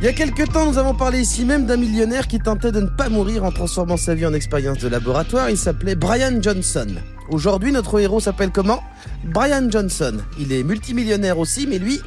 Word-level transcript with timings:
Il 0.00 0.04
y 0.04 0.08
a 0.08 0.12
quelques 0.12 0.52
temps, 0.52 0.64
nous 0.64 0.78
avons 0.78 0.94
parlé 0.94 1.20
ici 1.20 1.44
même 1.44 1.66
d'un 1.66 1.76
millionnaire 1.76 2.28
qui 2.28 2.38
tentait 2.38 2.70
de 2.70 2.80
ne 2.80 2.86
pas 2.86 3.08
mourir 3.08 3.42
en 3.42 3.50
transformant 3.50 3.96
sa 3.96 4.14
vie 4.14 4.26
en 4.26 4.32
expérience 4.32 4.78
de 4.78 4.86
laboratoire. 4.86 5.50
Il 5.50 5.58
s'appelait 5.58 5.96
Brian 5.96 6.40
Johnson. 6.40 6.86
Aujourd'hui, 7.30 7.72
notre 7.72 7.98
héros 7.98 8.20
s'appelle 8.20 8.52
comment? 8.52 8.80
Brian 9.24 9.68
Johnson. 9.68 10.18
Il 10.38 10.52
est 10.52 10.62
multimillionnaire 10.62 11.40
aussi, 11.40 11.66
mais 11.66 11.80
lui, 11.80 12.00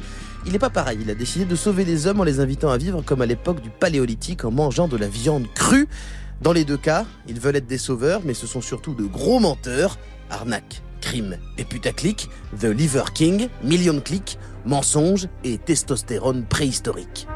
il 0.46 0.52
n'est 0.52 0.58
pas 0.58 0.70
pareil. 0.70 1.00
Il 1.02 1.10
a 1.10 1.14
décidé 1.14 1.44
de 1.44 1.54
sauver 1.54 1.84
les 1.84 2.06
hommes 2.06 2.20
en 2.20 2.24
les 2.24 2.40
invitant 2.40 2.70
à 2.70 2.78
vivre 2.78 3.02
comme 3.02 3.20
à 3.20 3.26
l'époque 3.26 3.60
du 3.60 3.68
Paléolithique 3.68 4.46
en 4.46 4.50
mangeant 4.50 4.88
de 4.88 4.96
la 4.96 5.08
viande 5.08 5.46
crue. 5.54 5.86
Dans 6.40 6.54
les 6.54 6.64
deux 6.64 6.78
cas, 6.78 7.04
ils 7.28 7.40
veulent 7.40 7.56
être 7.56 7.66
des 7.66 7.76
sauveurs, 7.76 8.22
mais 8.24 8.32
ce 8.32 8.46
sont 8.46 8.62
surtout 8.62 8.94
de 8.94 9.04
gros 9.04 9.38
menteurs. 9.38 9.98
Arnaque, 10.30 10.82
crime 11.02 11.36
et 11.58 11.64
putaclic, 11.64 12.30
The 12.58 12.64
Liver 12.64 13.04
King, 13.12 13.48
million 13.62 14.00
clics, 14.00 14.38
mensonges 14.64 15.28
et 15.44 15.58
testostérone 15.58 16.44
préhistorique. 16.44 17.28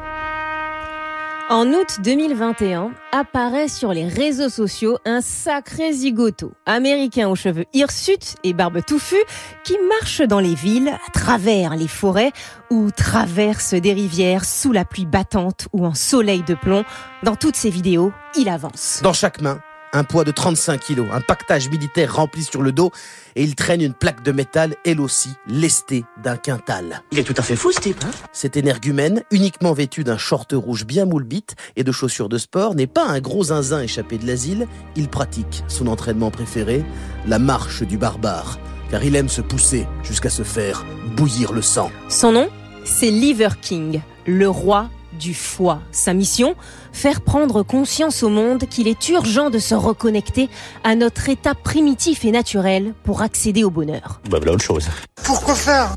En 1.49 1.67
août 1.67 1.99
2021, 2.03 2.91
apparaît 3.13 3.69
sur 3.69 3.93
les 3.93 4.05
réseaux 4.05 4.49
sociaux 4.49 4.97
un 5.05 5.21
sacré 5.21 5.93
zigoto, 5.93 6.51
américain 6.65 7.29
aux 7.29 7.35
cheveux 7.35 7.63
hirsutes 7.73 8.35
et 8.43 8.51
barbe 8.51 8.83
touffue, 8.85 9.15
qui 9.63 9.77
marche 9.87 10.21
dans 10.21 10.41
les 10.41 10.55
villes, 10.55 10.89
à 10.89 11.11
travers 11.11 11.77
les 11.77 11.87
forêts, 11.87 12.33
ou 12.69 12.91
traverse 12.91 13.73
des 13.73 13.93
rivières 13.93 14.43
sous 14.43 14.73
la 14.73 14.83
pluie 14.83 15.05
battante 15.05 15.69
ou 15.71 15.85
en 15.85 15.93
soleil 15.93 16.43
de 16.43 16.53
plomb. 16.53 16.83
Dans 17.23 17.37
toutes 17.37 17.55
ces 17.55 17.69
vidéos, 17.69 18.11
il 18.35 18.49
avance. 18.49 18.99
Dans 19.01 19.13
chaque 19.13 19.39
main, 19.39 19.61
un 19.93 20.03
poids 20.03 20.23
de 20.23 20.31
35 20.31 20.79
kilos, 20.79 21.07
un 21.11 21.21
pactage 21.21 21.69
militaire 21.69 22.15
rempli 22.15 22.43
sur 22.43 22.61
le 22.61 22.71
dos, 22.71 22.91
et 23.35 23.43
il 23.43 23.55
traîne 23.55 23.81
une 23.81 23.93
plaque 23.93 24.23
de 24.23 24.31
métal, 24.31 24.75
elle 24.85 24.99
aussi, 24.99 25.29
lestée 25.47 26.05
d'un 26.21 26.37
quintal. 26.37 27.03
Il 27.11 27.19
est 27.19 27.23
tout 27.23 27.35
à 27.37 27.41
fait 27.41 27.55
fou, 27.55 27.71
ce 27.71 27.79
type, 27.79 28.03
hein? 28.03 28.11
Cet 28.31 28.57
énergumène, 28.57 29.23
uniquement 29.31 29.73
vêtu 29.73 30.03
d'un 30.03 30.17
short 30.17 30.53
rouge 30.53 30.85
bien 30.85 31.05
moulbite 31.05 31.55
et 31.75 31.83
de 31.83 31.91
chaussures 31.91 32.29
de 32.29 32.37
sport, 32.37 32.75
n'est 32.75 32.87
pas 32.87 33.05
un 33.07 33.19
gros 33.19 33.45
zinzin 33.45 33.81
échappé 33.81 34.17
de 34.17 34.27
l'asile, 34.27 34.67
il 34.95 35.07
pratique 35.09 35.63
son 35.67 35.87
entraînement 35.87 36.31
préféré, 36.31 36.83
la 37.25 37.39
marche 37.39 37.83
du 37.83 37.97
barbare, 37.97 38.59
car 38.89 39.03
il 39.03 39.15
aime 39.15 39.29
se 39.29 39.41
pousser 39.41 39.87
jusqu'à 40.03 40.29
se 40.29 40.43
faire 40.43 40.85
bouillir 41.15 41.53
le 41.53 41.61
sang. 41.61 41.91
Son 42.09 42.31
nom, 42.31 42.49
c'est 42.83 43.11
Liver 43.11 43.49
King, 43.61 44.01
le 44.25 44.49
roi 44.49 44.89
du 45.17 45.33
foie. 45.33 45.79
Sa 45.91 46.13
mission 46.13 46.55
Faire 46.93 47.21
prendre 47.21 47.63
conscience 47.63 48.23
au 48.23 48.29
monde 48.29 48.65
qu'il 48.69 48.87
est 48.87 49.09
urgent 49.09 49.49
de 49.49 49.59
se 49.59 49.75
reconnecter 49.75 50.49
à 50.83 50.95
notre 50.95 51.29
état 51.29 51.53
primitif 51.53 52.25
et 52.25 52.31
naturel 52.31 52.93
pour 53.03 53.21
accéder 53.21 53.63
au 53.63 53.69
bonheur. 53.69 54.19
Bah 54.29 54.37
voilà 54.37 54.53
autre 54.53 54.63
chose. 54.63 54.87
Pourquoi 55.23 55.53
faire? 55.53 55.95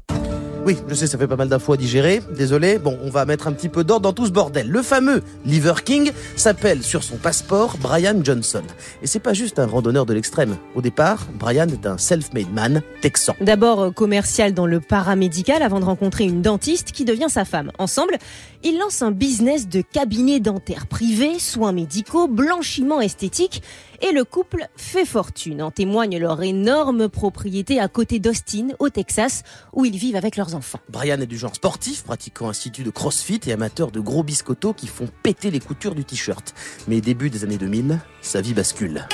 Oui, 0.65 0.77
je 0.89 0.95
sais, 0.95 1.07
ça 1.07 1.17
fait 1.17 1.27
pas 1.27 1.37
mal 1.37 1.49
d'infos 1.49 1.73
à 1.73 1.77
digérer. 1.77 2.21
Désolé. 2.37 2.79
Bon, 2.79 2.99
on 3.03 3.11
va 3.11 3.25
mettre 3.25 3.49
un 3.49 3.53
petit 3.53 3.69
peu 3.69 3.83
d'ordre 3.83 4.03
dans 4.03 4.13
tout 4.13 4.27
ce 4.27 4.31
bordel. 4.31 4.69
Le 4.69 4.83
fameux 4.83 5.23
Liver 5.45 5.75
King 5.85 6.13
s'appelle 6.37 6.83
sur 6.83 7.03
son 7.03 7.17
passeport 7.17 7.77
Brian 7.81 8.21
Johnson. 8.23 8.63
Et 9.03 9.07
c'est 9.07 9.21
pas 9.21 9.33
juste 9.33 9.59
un 9.59 9.67
randonneur 9.67 10.07
de 10.07 10.15
l'extrême. 10.15 10.57
Au 10.75 10.83
départ, 10.83 11.27
Brian 11.35 11.69
est 11.69 11.87
un 11.87 11.99
self-made 11.99 12.53
man 12.53 12.83
texan. 13.01 13.35
D'abord 13.41 13.81
euh, 13.81 13.91
commercial 13.91 14.53
dans 14.53 14.67
le 14.67 14.81
paramédical 14.81 15.63
avant 15.63 15.81
de 15.81 15.85
rencontrer 15.87 16.25
une 16.25 16.43
dentiste 16.43 16.93
qui 16.93 17.05
devient 17.05 17.31
sa 17.31 17.45
femme. 17.45 17.73
Ensemble, 17.79 18.19
ils 18.63 18.79
lancent 18.79 19.03
un 19.03 19.13
business 19.13 19.69
de 19.69 19.81
cabinet 19.81 20.41
dentaire 20.41 20.87
privé, 20.87 21.39
soins 21.39 21.73
médicaux, 21.73 22.29
blanchiment 22.29 23.01
esthétique 23.01 23.63
et 24.01 24.13
le 24.13 24.25
couple 24.25 24.67
fait 24.77 25.05
fortune. 25.05 25.63
En 25.63 25.71
témoigne 25.71 26.19
leur 26.19 26.43
énorme 26.43 27.09
propriété 27.09 27.81
à 27.81 27.89
côté 27.89 28.19
d'Austin, 28.19 28.69
au 28.79 28.89
Texas, 28.89 29.43
où 29.73 29.85
ils 29.85 29.97
vivent 29.97 30.17
avec 30.17 30.37
leurs 30.37 30.55
enfants. 30.55 30.81
Brian 30.89 31.21
est 31.21 31.27
du 31.27 31.39
genre 31.39 31.55
sportif, 31.55 32.05
pratiquant 32.05 32.47
un 32.47 32.51
institut 32.51 32.83
de 32.83 32.91
crossfit 32.91 33.41
et 33.47 33.53
amateur 33.53 33.91
de 33.91 34.01
gros 34.01 34.23
biscottos 34.23 34.75
qui 34.75 34.87
font 34.87 35.09
péter 35.23 35.51
les 35.51 35.61
coutures 35.61 35.95
du 35.95 36.05
t-shirt. 36.05 36.55
Mais 36.89 37.01
début 37.01 37.31
des 37.31 37.45
années 37.45 37.59
2000, 37.59 37.99
sa 38.21 38.41
vie 38.41 38.55
bascule. 38.55 39.07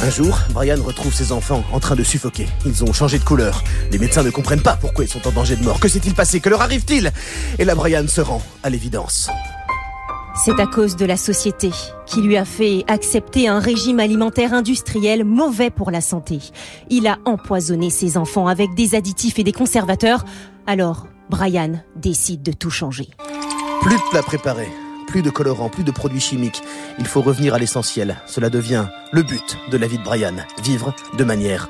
Un 0.00 0.10
jour, 0.10 0.38
Brian 0.50 0.80
retrouve 0.80 1.12
ses 1.12 1.32
enfants 1.32 1.64
en 1.72 1.80
train 1.80 1.96
de 1.96 2.04
suffoquer. 2.04 2.46
Ils 2.64 2.84
ont 2.84 2.92
changé 2.92 3.18
de 3.18 3.24
couleur. 3.24 3.64
Les 3.90 3.98
médecins 3.98 4.22
ne 4.22 4.30
comprennent 4.30 4.62
pas 4.62 4.76
pourquoi 4.76 5.04
ils 5.04 5.10
sont 5.10 5.26
en 5.26 5.32
danger 5.32 5.56
de 5.56 5.64
mort. 5.64 5.80
Que 5.80 5.88
s'est-il 5.88 6.14
passé? 6.14 6.38
Que 6.38 6.48
leur 6.48 6.62
arrive-t-il? 6.62 7.12
Et 7.58 7.64
là, 7.64 7.74
Brian 7.74 8.06
se 8.06 8.20
rend 8.20 8.40
à 8.62 8.70
l'évidence. 8.70 9.28
C'est 10.44 10.60
à 10.60 10.66
cause 10.66 10.94
de 10.94 11.04
la 11.04 11.16
société 11.16 11.70
qui 12.06 12.22
lui 12.22 12.36
a 12.36 12.44
fait 12.44 12.84
accepter 12.86 13.48
un 13.48 13.58
régime 13.58 13.98
alimentaire 13.98 14.54
industriel 14.54 15.24
mauvais 15.24 15.70
pour 15.70 15.90
la 15.90 16.00
santé. 16.00 16.38
Il 16.90 17.08
a 17.08 17.18
empoisonné 17.24 17.90
ses 17.90 18.16
enfants 18.16 18.46
avec 18.46 18.74
des 18.74 18.94
additifs 18.94 19.40
et 19.40 19.44
des 19.44 19.52
conservateurs. 19.52 20.24
Alors, 20.66 21.08
Brian 21.28 21.82
décide 21.96 22.42
de 22.42 22.52
tout 22.52 22.70
changer. 22.70 23.08
Plus 23.80 23.96
de 23.96 24.10
plats 24.10 24.22
préparés, 24.22 24.70
plus 25.08 25.22
de 25.22 25.30
colorants, 25.30 25.70
plus 25.70 25.84
de 25.84 25.90
produits 25.90 26.20
chimiques. 26.20 26.62
Il 27.00 27.06
faut 27.06 27.20
revenir 27.20 27.54
à 27.54 27.58
l'essentiel. 27.58 28.16
Cela 28.26 28.48
devient 28.48 28.86
le 29.12 29.24
but 29.24 29.58
de 29.72 29.76
la 29.76 29.88
vie 29.88 29.98
de 29.98 30.04
Brian. 30.04 30.36
Vivre 30.62 30.94
de 31.16 31.24
manière 31.24 31.68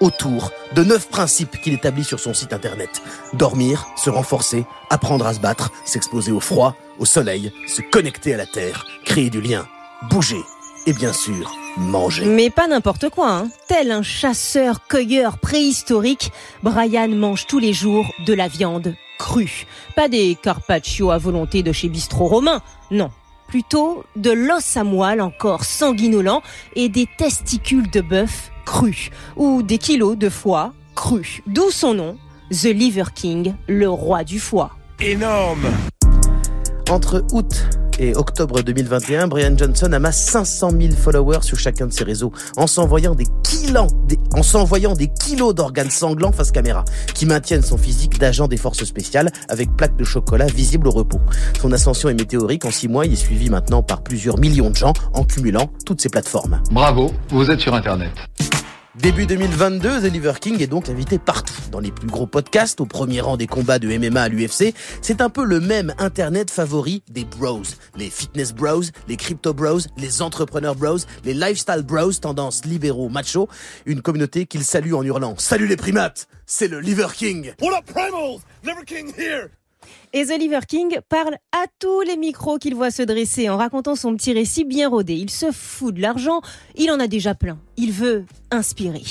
autour 0.00 0.50
de 0.74 0.84
neuf 0.84 1.08
principes 1.08 1.60
qu'il 1.60 1.74
établit 1.74 2.04
sur 2.04 2.20
son 2.20 2.34
site 2.34 2.52
internet. 2.52 3.02
Dormir, 3.32 3.86
se 3.96 4.10
renforcer, 4.10 4.64
apprendre 4.90 5.26
à 5.26 5.34
se 5.34 5.40
battre, 5.40 5.70
s'exposer 5.84 6.32
au 6.32 6.40
froid, 6.40 6.76
au 6.98 7.04
soleil, 7.04 7.52
se 7.66 7.82
connecter 7.82 8.34
à 8.34 8.36
la 8.36 8.46
terre, 8.46 8.84
créer 9.04 9.30
du 9.30 9.40
lien, 9.40 9.66
bouger 10.10 10.42
et 10.86 10.92
bien 10.92 11.12
sûr 11.12 11.50
manger. 11.76 12.24
Mais 12.26 12.50
pas 12.50 12.68
n'importe 12.68 13.08
quoi, 13.08 13.30
hein. 13.30 13.48
Tel 13.68 13.90
un 13.90 14.02
chasseur-cueilleur 14.02 15.38
préhistorique, 15.38 16.30
Brian 16.62 17.08
mange 17.08 17.46
tous 17.46 17.58
les 17.58 17.72
jours 17.72 18.06
de 18.26 18.34
la 18.34 18.48
viande 18.48 18.94
crue. 19.18 19.66
Pas 19.96 20.08
des 20.08 20.36
carpaccio 20.40 21.10
à 21.10 21.18
volonté 21.18 21.62
de 21.62 21.72
chez 21.72 21.88
Bistrot 21.88 22.26
Romain, 22.26 22.62
non. 22.90 23.10
Plutôt 23.48 24.04
de 24.16 24.30
l'os 24.30 24.76
à 24.76 24.84
moelle 24.84 25.20
encore 25.20 25.64
sanguinolent 25.64 26.42
et 26.74 26.88
des 26.88 27.06
testicules 27.18 27.90
de 27.90 28.00
bœuf 28.00 28.50
crus. 28.64 29.10
Ou 29.36 29.62
des 29.62 29.78
kilos 29.78 30.16
de 30.16 30.28
foie 30.28 30.72
crus. 30.94 31.40
D'où 31.46 31.70
son 31.70 31.94
nom, 31.94 32.16
The 32.50 32.64
Liver 32.64 33.04
King, 33.14 33.54
le 33.68 33.88
roi 33.88 34.24
du 34.24 34.38
foie. 34.38 34.70
Énorme 35.00 35.66
Entre 36.90 37.24
août 37.32 37.68
et 37.98 38.16
octobre 38.16 38.62
2021, 38.62 39.28
Brian 39.28 39.56
Johnson 39.56 39.92
amasse 39.92 40.24
500 40.26 40.70
000 40.70 40.94
followers 40.94 41.42
sur 41.42 41.58
chacun 41.58 41.86
de 41.86 41.92
ses 41.92 42.04
réseaux 42.04 42.32
en 42.56 42.66
s'envoyant 42.66 43.14
des 43.14 43.26
kilos, 43.42 45.54
d'organes 45.54 45.90
sanglants 45.90 46.32
face 46.32 46.50
caméra 46.50 46.84
qui 47.14 47.26
maintiennent 47.26 47.62
son 47.62 47.78
physique 47.78 48.18
d'agent 48.18 48.48
des 48.48 48.56
forces 48.56 48.84
spéciales 48.84 49.30
avec 49.48 49.74
plaques 49.76 49.96
de 49.96 50.04
chocolat 50.04 50.46
visibles 50.46 50.88
au 50.88 50.92
repos. 50.92 51.20
Son 51.60 51.72
ascension 51.72 52.08
est 52.08 52.14
météorique. 52.14 52.64
En 52.64 52.70
six 52.70 52.88
mois, 52.88 53.06
il 53.06 53.12
est 53.12 53.16
suivi 53.16 53.50
maintenant 53.50 53.82
par 53.82 54.02
plusieurs 54.02 54.38
millions 54.38 54.70
de 54.70 54.76
gens 54.76 54.92
en 55.12 55.24
cumulant 55.24 55.70
toutes 55.86 56.00
ces 56.00 56.08
plateformes. 56.08 56.62
Bravo, 56.70 57.12
vous 57.30 57.50
êtes 57.50 57.60
sur 57.60 57.74
Internet. 57.74 58.12
Début 59.00 59.26
2022, 59.26 60.02
The 60.02 60.12
Liver 60.12 60.34
King 60.40 60.62
est 60.62 60.68
donc 60.68 60.88
invité 60.88 61.18
partout, 61.18 61.52
dans 61.72 61.80
les 61.80 61.90
plus 61.90 62.06
gros 62.06 62.28
podcasts, 62.28 62.80
au 62.80 62.86
premier 62.86 63.20
rang 63.20 63.36
des 63.36 63.48
combats 63.48 63.80
de 63.80 63.88
MMA 63.88 64.22
à 64.22 64.28
l'UFC. 64.28 64.72
C'est 65.02 65.20
un 65.20 65.30
peu 65.30 65.44
le 65.44 65.58
même 65.58 65.92
internet 65.98 66.48
favori 66.48 67.02
des 67.10 67.24
bros. 67.24 67.62
Les 67.96 68.08
fitness 68.08 68.54
bros, 68.54 68.82
les 69.08 69.16
crypto 69.16 69.52
bros, 69.52 69.80
les 69.96 70.22
entrepreneurs 70.22 70.76
bros, 70.76 70.98
les 71.24 71.34
lifestyle 71.34 71.82
bros, 71.82 72.12
tendance 72.12 72.64
libéraux 72.64 73.08
macho. 73.08 73.48
Une 73.84 74.00
communauté 74.00 74.46
qu'il 74.46 74.62
salue 74.62 74.92
en 74.92 75.02
hurlant 75.02 75.34
«Salut 75.38 75.66
les 75.66 75.76
primates 75.76 76.28
C'est 76.46 76.68
le 76.68 76.78
Liver 76.78 77.08
King!» 77.16 77.52
What 77.60 77.82
primals? 77.92 78.42
Liver 78.62 78.84
King 78.86 79.12
here 79.18 79.50
Et 80.16 80.26
The 80.26 80.38
Liver 80.38 80.60
King 80.68 81.00
parle 81.08 81.34
à 81.50 81.64
tous 81.80 82.02
les 82.02 82.16
micros 82.16 82.58
qu'il 82.58 82.76
voit 82.76 82.92
se 82.92 83.02
dresser 83.02 83.48
en 83.48 83.56
racontant 83.56 83.96
son 83.96 84.14
petit 84.14 84.32
récit 84.32 84.64
bien 84.64 84.88
rodé. 84.88 85.14
Il 85.14 85.28
se 85.28 85.50
fout 85.50 85.92
de 85.92 86.00
l'argent, 86.00 86.40
il 86.76 86.92
en 86.92 87.00
a 87.00 87.08
déjà 87.08 87.34
plein. 87.34 87.58
Il 87.76 87.90
veut 87.90 88.24
inspirer. 88.52 89.02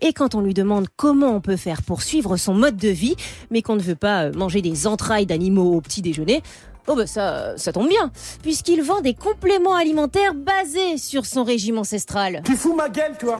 Et 0.00 0.12
quand 0.12 0.34
on 0.34 0.40
lui 0.40 0.54
demande 0.54 0.88
comment 0.96 1.28
on 1.28 1.40
peut 1.40 1.54
faire 1.54 1.82
pour 1.82 2.02
suivre 2.02 2.36
son 2.36 2.54
mode 2.54 2.76
de 2.76 2.88
vie, 2.88 3.14
mais 3.52 3.62
qu'on 3.62 3.76
ne 3.76 3.80
veut 3.80 3.94
pas 3.94 4.24
euh, 4.24 4.32
manger 4.32 4.60
des 4.60 4.88
entrailles 4.88 5.26
d'animaux 5.26 5.76
au 5.76 5.80
petit 5.80 6.02
déjeuner, 6.02 6.42
Oh 6.88 6.96
bah 6.96 7.06
ça, 7.06 7.56
ça 7.56 7.70
tombe 7.70 7.88
bien, 7.88 8.10
puisqu'il 8.42 8.82
vend 8.82 9.00
des 9.00 9.14
compléments 9.14 9.76
alimentaires 9.76 10.34
basés 10.34 10.96
sur 10.96 11.24
son 11.26 11.44
régime 11.44 11.78
ancestral. 11.78 12.42
Tu 12.44 12.56
fous 12.56 12.74
ma 12.74 12.88
gueule, 12.88 13.16
toi 13.16 13.38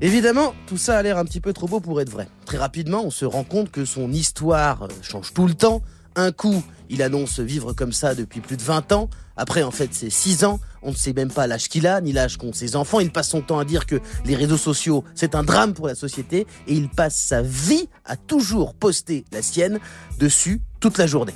Évidemment, 0.00 0.54
tout 0.66 0.76
ça 0.76 0.98
a 0.98 1.02
l'air 1.02 1.18
un 1.18 1.24
petit 1.24 1.40
peu 1.40 1.52
trop 1.52 1.68
beau 1.68 1.80
pour 1.80 2.00
être 2.00 2.10
vrai. 2.10 2.28
Très 2.46 2.58
rapidement, 2.58 3.02
on 3.04 3.10
se 3.10 3.24
rend 3.24 3.44
compte 3.44 3.70
que 3.70 3.84
son 3.84 4.10
histoire 4.10 4.82
euh, 4.82 4.88
change 5.02 5.32
tout 5.32 5.46
le 5.46 5.54
temps. 5.54 5.82
Un 6.18 6.32
coup, 6.32 6.62
il 6.88 7.02
annonce 7.02 7.40
vivre 7.40 7.74
comme 7.74 7.92
ça 7.92 8.14
depuis 8.14 8.40
plus 8.40 8.56
de 8.56 8.62
20 8.62 8.92
ans. 8.92 9.10
Après, 9.36 9.62
en 9.62 9.70
fait, 9.70 9.90
c'est 9.92 10.08
6 10.08 10.44
ans. 10.44 10.60
On 10.80 10.92
ne 10.92 10.96
sait 10.96 11.12
même 11.12 11.30
pas 11.30 11.46
l'âge 11.46 11.68
qu'il 11.68 11.86
a, 11.86 12.00
ni 12.00 12.14
l'âge 12.14 12.38
qu'ont 12.38 12.54
ses 12.54 12.74
enfants. 12.74 13.00
Il 13.00 13.12
passe 13.12 13.28
son 13.28 13.42
temps 13.42 13.58
à 13.58 13.66
dire 13.66 13.84
que 13.84 13.96
les 14.24 14.34
réseaux 14.34 14.56
sociaux, 14.56 15.04
c'est 15.14 15.34
un 15.34 15.42
drame 15.42 15.74
pour 15.74 15.86
la 15.86 15.94
société. 15.94 16.46
Et 16.66 16.72
il 16.72 16.88
passe 16.88 17.16
sa 17.16 17.42
vie 17.42 17.90
à 18.06 18.16
toujours 18.16 18.72
poster 18.72 19.26
la 19.30 19.42
sienne 19.42 19.78
dessus 20.18 20.62
toute 20.80 20.96
la 20.96 21.06
journée. 21.06 21.34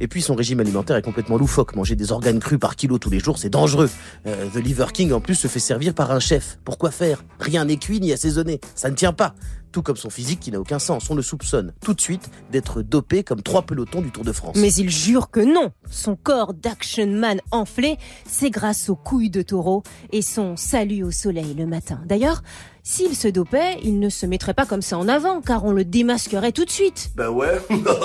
Et 0.00 0.08
puis 0.08 0.20
son 0.20 0.34
régime 0.34 0.60
alimentaire 0.60 0.96
est 0.96 1.02
complètement 1.02 1.38
loufoque. 1.38 1.74
Manger 1.74 1.96
des 1.96 2.12
organes 2.12 2.38
crus 2.38 2.58
par 2.58 2.76
kilo 2.76 2.98
tous 2.98 3.10
les 3.10 3.20
jours, 3.20 3.38
c'est 3.38 3.48
dangereux. 3.48 3.88
Euh, 4.26 4.46
The 4.52 4.56
Liver 4.56 4.86
King 4.92 5.12
en 5.12 5.20
plus 5.20 5.36
se 5.36 5.48
fait 5.48 5.58
servir 5.58 5.94
par 5.94 6.10
un 6.10 6.20
chef. 6.20 6.58
Pourquoi 6.66 6.90
faire? 6.90 7.24
Rien 7.40 7.64
n'est 7.64 7.78
cuit 7.78 7.98
ni 7.98 8.12
assaisonné. 8.12 8.60
Ça 8.74 8.90
ne 8.90 8.94
tient 8.94 9.14
pas. 9.14 9.34
Tout 9.78 9.82
comme 9.82 9.94
son 9.96 10.10
physique 10.10 10.40
qui 10.40 10.50
n'a 10.50 10.58
aucun 10.58 10.80
sens. 10.80 11.08
On 11.08 11.14
le 11.14 11.22
soupçonne 11.22 11.72
tout 11.80 11.94
de 11.94 12.00
suite 12.00 12.30
d'être 12.50 12.82
dopé 12.82 13.22
comme 13.22 13.42
trois 13.42 13.62
pelotons 13.62 14.02
du 14.02 14.10
Tour 14.10 14.24
de 14.24 14.32
France. 14.32 14.56
Mais 14.56 14.72
il 14.72 14.90
jure 14.90 15.30
que 15.30 15.38
non. 15.38 15.70
Son 15.88 16.16
corps 16.16 16.52
d'action 16.52 17.06
man 17.06 17.40
enflé, 17.52 17.96
c'est 18.26 18.50
grâce 18.50 18.88
aux 18.88 18.96
couilles 18.96 19.30
de 19.30 19.40
taureau 19.40 19.84
et 20.10 20.20
son 20.20 20.56
salut 20.56 21.04
au 21.04 21.12
soleil 21.12 21.54
le 21.54 21.64
matin. 21.64 22.00
D'ailleurs, 22.06 22.42
s'il 22.82 23.14
se 23.14 23.28
dopait, 23.28 23.78
il 23.84 24.00
ne 24.00 24.08
se 24.08 24.26
mettrait 24.26 24.52
pas 24.52 24.66
comme 24.66 24.82
ça 24.82 24.98
en 24.98 25.06
avant, 25.06 25.40
car 25.42 25.64
on 25.64 25.70
le 25.70 25.84
démasquerait 25.84 26.50
tout 26.50 26.64
de 26.64 26.70
suite. 26.70 27.12
Ben 27.14 27.28
ouais, 27.28 27.60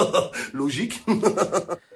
logique. 0.53 1.03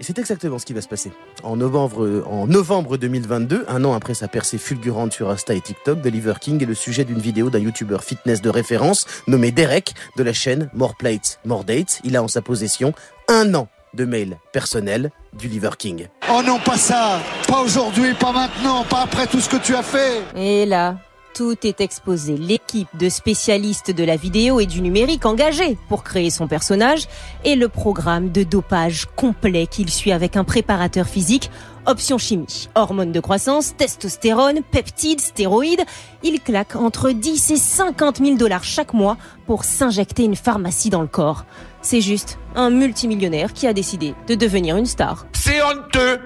Et 0.00 0.04
c'est 0.04 0.18
exactement 0.18 0.58
ce 0.58 0.66
qui 0.66 0.72
va 0.72 0.80
se 0.80 0.88
passer. 0.88 1.10
En 1.42 1.56
novembre, 1.56 2.22
en 2.26 2.46
novembre 2.46 2.96
2022, 2.96 3.64
un 3.68 3.84
an 3.84 3.94
après 3.94 4.14
sa 4.14 4.28
percée 4.28 4.58
fulgurante 4.58 5.12
sur 5.12 5.28
Insta 5.28 5.54
et 5.54 5.60
TikTok, 5.60 6.02
The 6.02 6.06
Liver 6.06 6.34
King 6.40 6.62
est 6.62 6.66
le 6.66 6.74
sujet 6.74 7.04
d'une 7.04 7.18
vidéo 7.18 7.50
d'un 7.50 7.58
youtubeur 7.58 8.04
fitness 8.04 8.40
de 8.40 8.48
référence 8.48 9.06
nommé 9.26 9.50
Derek 9.50 9.94
de 10.16 10.22
la 10.22 10.32
chaîne 10.32 10.70
More 10.72 10.94
Plates, 10.96 11.40
More 11.44 11.64
Dates. 11.64 12.00
Il 12.04 12.16
a 12.16 12.22
en 12.22 12.28
sa 12.28 12.42
possession 12.42 12.92
un 13.28 13.54
an 13.54 13.68
de 13.94 14.04
mails 14.04 14.38
personnels 14.52 15.10
du 15.32 15.48
Liver 15.48 15.70
King. 15.78 16.06
Oh 16.30 16.42
non, 16.44 16.58
pas 16.58 16.76
ça 16.76 17.20
Pas 17.48 17.60
aujourd'hui, 17.60 18.14
pas 18.14 18.32
maintenant, 18.32 18.84
pas 18.84 19.02
après 19.02 19.26
tout 19.26 19.40
ce 19.40 19.48
que 19.48 19.56
tu 19.56 19.74
as 19.74 19.82
fait 19.82 20.22
Et 20.36 20.66
là, 20.66 20.96
tout 21.38 21.56
est 21.64 21.80
exposé. 21.80 22.36
L'équipe 22.36 22.88
de 22.98 23.08
spécialistes 23.08 23.92
de 23.92 24.02
la 24.02 24.16
vidéo 24.16 24.58
et 24.58 24.66
du 24.66 24.80
numérique 24.80 25.24
engagée 25.24 25.78
pour 25.88 26.02
créer 26.02 26.30
son 26.30 26.48
personnage 26.48 27.06
et 27.44 27.54
le 27.54 27.68
programme 27.68 28.32
de 28.32 28.42
dopage 28.42 29.06
complet 29.14 29.68
qu'il 29.68 29.88
suit 29.88 30.10
avec 30.10 30.36
un 30.36 30.42
préparateur 30.42 31.06
physique, 31.06 31.48
option 31.86 32.18
chimie, 32.18 32.68
hormones 32.74 33.12
de 33.12 33.20
croissance, 33.20 33.76
testostérone, 33.76 34.62
peptides, 34.68 35.20
stéroïdes. 35.20 35.84
Il 36.24 36.40
claque 36.40 36.74
entre 36.74 37.12
10 37.12 37.52
et 37.52 37.56
50 37.56 38.18
000 38.18 38.36
dollars 38.36 38.64
chaque 38.64 38.92
mois 38.92 39.16
pour 39.46 39.62
s'injecter 39.62 40.24
une 40.24 40.34
pharmacie 40.34 40.90
dans 40.90 41.02
le 41.02 41.06
corps. 41.06 41.44
C'est 41.82 42.00
juste 42.00 42.40
un 42.56 42.70
multimillionnaire 42.70 43.52
qui 43.52 43.68
a 43.68 43.72
décidé 43.72 44.16
de 44.26 44.34
devenir 44.34 44.76
une 44.76 44.86
star. 44.86 45.28
C'est 45.34 45.62
honteux 45.62 46.18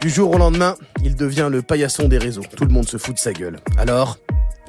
Du 0.00 0.08
jour 0.08 0.34
au 0.34 0.38
lendemain, 0.38 0.76
il 1.04 1.14
devient 1.14 1.48
le 1.52 1.60
paillasson 1.60 2.08
des 2.08 2.16
réseaux. 2.16 2.44
Tout 2.56 2.64
le 2.64 2.72
monde 2.72 2.88
se 2.88 2.96
fout 2.96 3.16
de 3.16 3.20
sa 3.20 3.34
gueule. 3.34 3.58
Alors, 3.76 4.16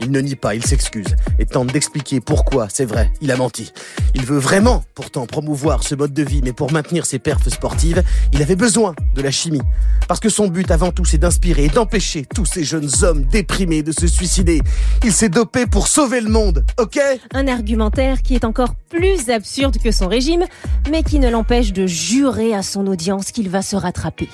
il 0.01 0.11
ne 0.11 0.19
nie 0.19 0.35
pas, 0.35 0.55
il 0.55 0.65
s'excuse 0.65 1.15
et 1.39 1.45
tente 1.45 1.71
d'expliquer 1.71 2.19
pourquoi, 2.19 2.67
c'est 2.69 2.85
vrai, 2.85 3.11
il 3.21 3.31
a 3.31 3.37
menti. 3.37 3.71
Il 4.15 4.25
veut 4.25 4.37
vraiment 4.37 4.83
pourtant 4.95 5.25
promouvoir 5.25 5.83
ce 5.83 5.95
mode 5.95 6.13
de 6.13 6.23
vie, 6.23 6.41
mais 6.43 6.53
pour 6.53 6.71
maintenir 6.71 7.05
ses 7.05 7.19
perfs 7.19 7.47
sportives, 7.49 8.03
il 8.33 8.41
avait 8.41 8.55
besoin 8.55 8.95
de 9.15 9.21
la 9.21 9.31
chimie. 9.31 9.61
Parce 10.07 10.19
que 10.19 10.29
son 10.29 10.47
but 10.47 10.69
avant 10.71 10.91
tout, 10.91 11.05
c'est 11.05 11.17
d'inspirer 11.17 11.65
et 11.65 11.69
d'empêcher 11.69 12.25
tous 12.35 12.45
ces 12.45 12.63
jeunes 12.63 12.89
hommes 13.03 13.23
déprimés 13.23 13.83
de 13.83 13.91
se 13.91 14.07
suicider. 14.07 14.61
Il 15.03 15.13
s'est 15.13 15.29
dopé 15.29 15.65
pour 15.65 15.87
sauver 15.87 16.21
le 16.21 16.29
monde, 16.29 16.65
ok? 16.79 16.99
Un 17.33 17.47
argumentaire 17.47 18.21
qui 18.21 18.35
est 18.35 18.43
encore 18.43 18.75
plus 18.89 19.29
absurde 19.29 19.77
que 19.77 19.91
son 19.91 20.07
régime, 20.07 20.45
mais 20.89 21.03
qui 21.03 21.19
ne 21.19 21.29
l'empêche 21.29 21.71
de 21.71 21.87
jurer 21.87 22.53
à 22.53 22.63
son 22.63 22.87
audience 22.87 23.31
qu'il 23.31 23.49
va 23.49 23.61
se 23.61 23.75
rattraper. 23.75 24.27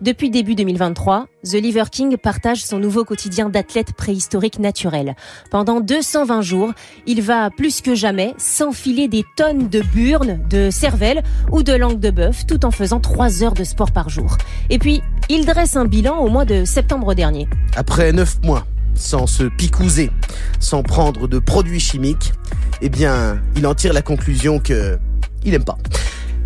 Depuis 0.00 0.30
début 0.30 0.54
2023, 0.54 1.26
The 1.44 1.54
Liver 1.54 1.84
King 1.90 2.16
partage 2.18 2.64
son 2.64 2.78
nouveau 2.78 3.04
quotidien 3.04 3.48
d'athlète 3.48 3.94
préhistorique 3.94 4.60
naturel. 4.60 5.16
Pendant 5.50 5.80
220 5.80 6.40
jours, 6.40 6.72
il 7.04 7.20
va 7.20 7.50
plus 7.50 7.80
que 7.80 7.96
jamais 7.96 8.32
s'enfiler 8.38 9.08
des 9.08 9.24
tonnes 9.36 9.68
de 9.68 9.80
burnes, 9.80 10.38
de 10.48 10.70
cervelle 10.70 11.24
ou 11.50 11.64
de 11.64 11.72
langue 11.72 11.98
de 11.98 12.10
bœuf 12.10 12.46
tout 12.46 12.64
en 12.64 12.70
faisant 12.70 13.00
3 13.00 13.42
heures 13.42 13.54
de 13.54 13.64
sport 13.64 13.90
par 13.90 14.08
jour. 14.08 14.36
Et 14.70 14.78
puis, 14.78 15.02
il 15.28 15.44
dresse 15.44 15.74
un 15.74 15.84
bilan 15.84 16.18
au 16.18 16.28
mois 16.28 16.44
de 16.44 16.64
septembre 16.64 17.12
dernier. 17.14 17.48
Après 17.74 18.12
9 18.12 18.42
mois, 18.44 18.64
sans 18.94 19.26
se 19.26 19.42
picouser, 19.42 20.12
sans 20.60 20.84
prendre 20.84 21.26
de 21.26 21.40
produits 21.40 21.80
chimiques, 21.80 22.34
eh 22.82 22.88
bien, 22.88 23.42
il 23.56 23.66
en 23.66 23.74
tire 23.74 23.92
la 23.92 24.02
conclusion 24.02 24.60
que 24.60 24.96
il 25.44 25.54
aime 25.54 25.64
pas. 25.64 25.78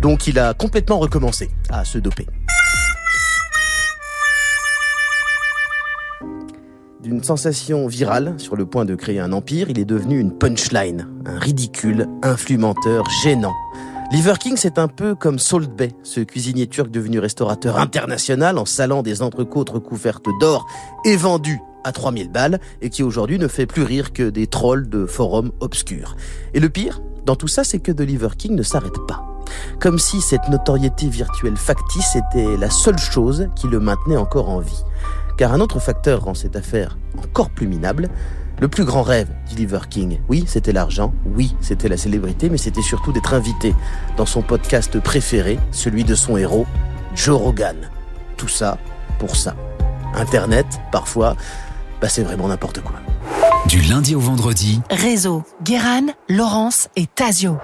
Donc 0.01 0.25
il 0.25 0.39
a 0.39 0.55
complètement 0.55 0.97
recommencé 0.97 1.51
à 1.69 1.85
se 1.85 1.99
doper. 1.99 2.25
D'une 7.07 7.23
sensation 7.23 7.87
virale 7.87 8.33
sur 8.35 8.57
le 8.57 8.65
point 8.65 8.83
de 8.83 8.93
créer 8.93 9.21
un 9.21 9.31
empire, 9.31 9.69
il 9.69 9.79
est 9.79 9.85
devenu 9.85 10.19
une 10.19 10.33
punchline, 10.37 11.07
un 11.25 11.39
ridicule, 11.39 12.05
influx 12.21 12.57
menteur, 12.57 13.05
gênant. 13.23 13.53
Liver 14.11 14.33
King, 14.37 14.55
c'est 14.57 14.77
un 14.77 14.89
peu 14.89 15.15
comme 15.15 15.39
Salt 15.39 15.69
Bay, 15.69 15.93
ce 16.03 16.19
cuisinier 16.19 16.67
turc 16.67 16.91
devenu 16.91 17.19
restaurateur 17.19 17.79
international 17.79 18.57
en 18.57 18.65
salant 18.65 19.03
des 19.03 19.21
entrecôtes 19.21 19.69
recouvertes 19.69 20.27
d'or 20.41 20.67
et 21.05 21.15
vendu 21.15 21.61
à 21.85 21.93
3000 21.93 22.29
balles 22.29 22.59
et 22.81 22.89
qui 22.89 23.03
aujourd'hui 23.03 23.39
ne 23.39 23.47
fait 23.47 23.67
plus 23.67 23.83
rire 23.83 24.11
que 24.11 24.29
des 24.29 24.47
trolls 24.47 24.89
de 24.89 25.05
forums 25.05 25.53
obscurs. 25.61 26.17
Et 26.53 26.59
le 26.59 26.67
pire, 26.67 27.01
dans 27.25 27.37
tout 27.37 27.47
ça, 27.47 27.63
c'est 27.63 27.79
que 27.79 27.93
The 27.93 28.01
Liver 28.01 28.35
King 28.37 28.53
ne 28.53 28.63
s'arrête 28.63 28.99
pas. 29.07 29.25
Comme 29.79 29.97
si 29.97 30.19
cette 30.19 30.49
notoriété 30.49 31.07
virtuelle 31.07 31.55
factice 31.55 32.17
était 32.17 32.57
la 32.57 32.69
seule 32.69 32.99
chose 32.99 33.47
qui 33.55 33.67
le 33.67 33.79
maintenait 33.79 34.17
encore 34.17 34.49
en 34.49 34.59
vie. 34.59 34.83
Car 35.37 35.53
un 35.53 35.59
autre 35.59 35.79
facteur 35.79 36.23
rend 36.23 36.33
cette 36.33 36.55
affaire 36.55 36.97
encore 37.23 37.51
plus 37.51 37.67
minable. 37.67 38.09
Le 38.59 38.67
plus 38.67 38.85
grand 38.85 39.03
rêve 39.03 39.29
d'Oliver 39.51 39.81
King, 39.87 40.19
oui, 40.29 40.43
c'était 40.47 40.71
l'argent, 40.71 41.13
oui, 41.35 41.55
c'était 41.61 41.87
la 41.87 41.97
célébrité, 41.97 42.49
mais 42.49 42.57
c'était 42.57 42.81
surtout 42.81 43.11
d'être 43.11 43.35
invité 43.35 43.75
dans 44.17 44.25
son 44.25 44.41
podcast 44.41 44.99
préféré, 44.99 45.59
celui 45.71 46.03
de 46.03 46.15
son 46.15 46.37
héros, 46.37 46.65
Joe 47.15 47.39
Rogan. 47.39 47.75
Tout 48.35 48.47
ça 48.47 48.79
pour 49.19 49.35
ça. 49.35 49.55
Internet, 50.15 50.65
parfois, 50.91 51.35
bah 52.01 52.09
c'est 52.09 52.23
vraiment 52.23 52.47
n'importe 52.47 52.81
quoi. 52.81 52.95
Du 53.67 53.81
lundi 53.81 54.15
au 54.15 54.19
vendredi, 54.19 54.81
Réseau, 54.89 55.43
Guéran, 55.63 56.07
Laurence 56.29 56.89
et 56.95 57.05
Tazio. 57.05 57.55